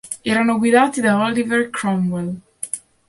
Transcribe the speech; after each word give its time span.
Erano 0.23 0.57
guidati 0.57 0.99
da 0.99 1.19
Oliver 1.21 1.69
Cromwell. 1.69 2.41